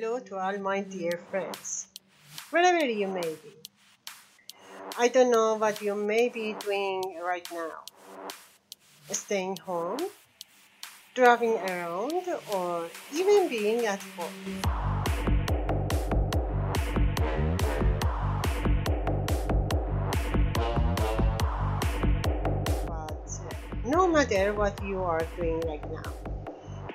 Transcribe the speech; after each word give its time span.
hello 0.00 0.18
to 0.18 0.38
all 0.38 0.56
my 0.56 0.80
dear 0.80 1.20
friends, 1.30 1.86
wherever 2.48 2.86
you 2.86 3.06
may 3.06 3.20
be. 3.20 3.52
I 4.96 5.08
don't 5.08 5.30
know 5.30 5.56
what 5.56 5.82
you 5.82 5.94
may 5.94 6.30
be 6.30 6.54
doing 6.64 7.20
right 7.22 7.46
now. 7.52 7.84
Staying 9.12 9.58
home, 9.58 10.00
driving 11.14 11.52
around, 11.52 12.24
or 12.54 12.88
even 13.12 13.48
being 13.50 13.84
at 13.84 14.00
home. 14.16 14.62
Uh, 22.88 23.08
no 23.84 24.08
matter 24.08 24.54
what 24.54 24.82
you 24.82 25.02
are 25.02 25.26
doing 25.36 25.60
right 25.60 25.84
now, 25.92 26.29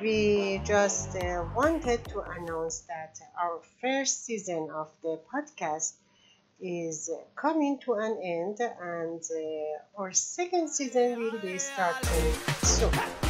we 0.01 0.61
just 0.65 1.15
uh, 1.15 1.45
wanted 1.55 2.03
to 2.05 2.21
announce 2.21 2.79
that 2.81 3.19
our 3.41 3.61
first 3.81 4.25
season 4.25 4.69
of 4.73 4.89
the 5.01 5.19
podcast 5.33 5.93
is 6.59 7.09
coming 7.35 7.79
to 7.79 7.93
an 7.93 8.17
end 8.23 8.59
and 8.59 9.21
uh, 9.21 10.01
our 10.01 10.11
second 10.11 10.69
season 10.69 11.19
will 11.19 11.39
be 11.39 11.57
starting 11.57 12.33
soon. 12.63 13.24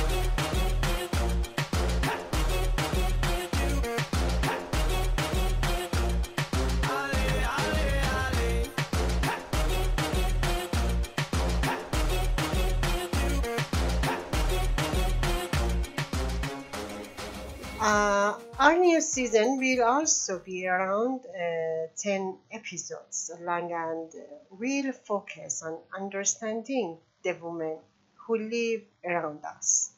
Uh, 17.85 18.35
our 18.57 18.75
new 18.79 18.99
season 18.99 19.59
will 19.59 19.83
also 19.83 20.39
be 20.39 20.65
around 20.65 21.19
uh, 21.27 21.85
10 21.95 22.35
episodes 22.51 23.29
long 23.41 23.71
and 23.71 24.09
uh, 24.15 24.23
will 24.49 24.91
focus 24.91 25.61
on 25.61 25.77
understanding 25.95 26.97
the 27.21 27.33
women 27.33 27.77
who 28.15 28.37
live 28.37 28.81
around 29.05 29.45
us. 29.45 29.91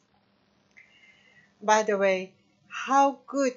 By 1.62 1.84
the 1.84 1.98
way, 1.98 2.34
how 2.68 3.20
good 3.26 3.56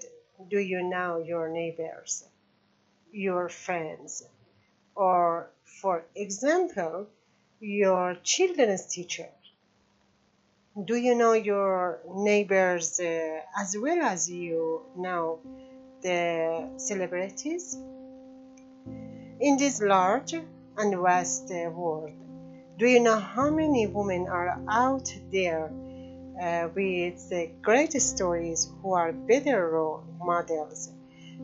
do 0.49 0.61
you 0.61 0.85
know 0.85 1.19
your 1.19 1.49
neighbors, 1.49 2.23
your 3.13 3.49
friends, 3.49 4.23
or, 4.95 5.51
for 5.65 6.05
example, 6.15 7.09
your 7.59 8.15
children's 8.23 8.87
teacher? 8.87 9.27
Do 10.77 10.95
you 10.95 11.17
know 11.17 11.33
your 11.33 11.99
neighbors 12.15 13.01
uh, 13.01 13.41
as 13.59 13.77
well 13.77 14.03
as 14.05 14.31
you 14.31 14.83
know 14.97 15.41
the 16.01 16.71
celebrities? 16.77 17.77
In 19.41 19.57
this 19.57 19.83
large 19.83 20.33
and 20.33 21.03
vast 21.03 21.51
uh, 21.51 21.71
world, 21.71 22.13
do 22.79 22.87
you 22.87 23.01
know 23.01 23.19
how 23.19 23.51
many 23.51 23.89
women 23.89 24.29
are 24.29 24.61
out 24.69 25.13
there 25.33 25.73
uh, 26.41 26.69
with 26.73 27.33
great 27.63 28.01
stories 28.01 28.71
who 28.81 28.93
are 28.93 29.13
better 29.13 29.71
role 29.71 30.05
models 30.21 30.89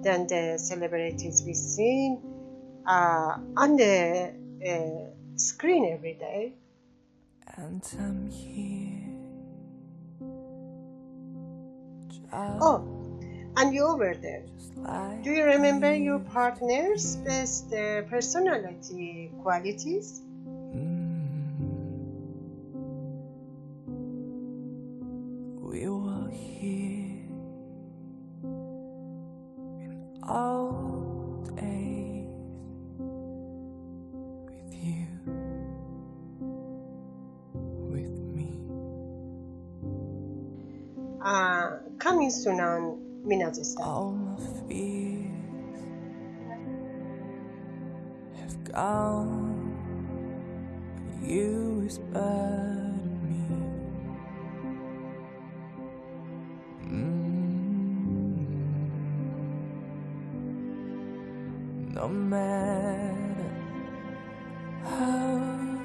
than 0.05 0.29
the 0.29 0.57
celebrities 0.57 1.43
we 1.45 1.55
see 1.55 2.17
uh, 2.87 3.39
on 3.57 3.77
the 3.77 4.33
uh, 4.65 5.37
screen 5.37 5.93
every 5.93 6.15
day? 6.15 6.55
And 7.57 7.83
I'm 7.99 8.31
here. 8.31 9.06
Oh, 12.61 12.85
and 13.57 13.75
you 13.75 13.97
were 13.97 14.15
there. 14.15 14.45
Do 15.23 15.31
you 15.31 15.45
remember 15.45 15.95
your 15.95 16.21
partner's 16.21 17.17
best 17.17 17.73
uh, 17.73 18.03
personality 18.03 19.33
qualities? 19.43 20.23
Uh, 41.37 41.77
coming 41.99 42.31
soon 42.31 42.61
on 42.61 42.99
Mina's 43.23 43.59
fears 44.67 45.37
have 48.41 48.65
gone. 48.65 49.69
You 51.23 51.87
to 51.91 52.01
me. 53.23 53.41
Mm. 56.89 57.13
No 61.93 62.09
matter 62.09 63.51
how 64.85 65.85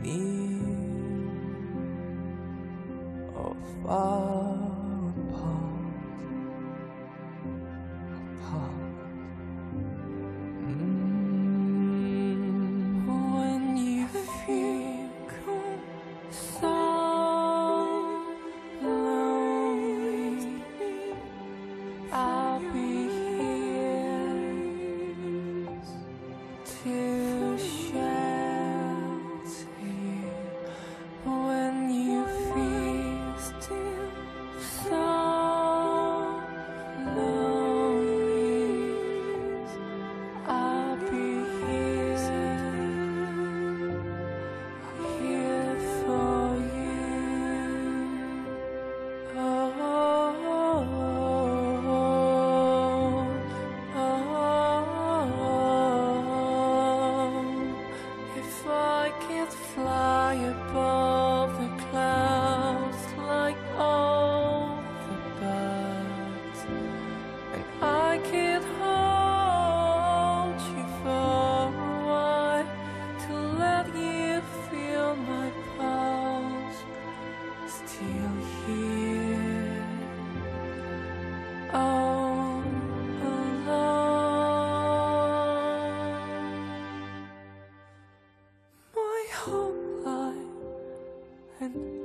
near 0.00 0.64
or 3.36 3.54
far 3.84 4.29
I 59.10 59.12
could 59.26 59.48
fly 59.48 60.34
above 60.34 61.50
the 61.58 61.82
clouds 61.82 62.29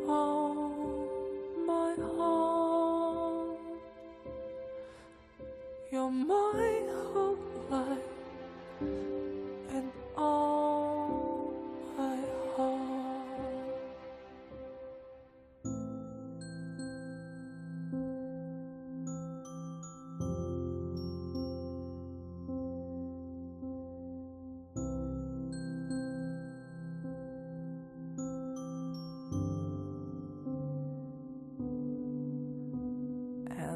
all 0.07 1.07
my 1.65 1.95
home 1.95 3.57
you're 5.91 6.11
my 6.11 6.64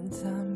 ensam 0.09 0.48